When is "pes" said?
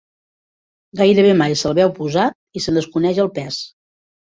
3.39-3.63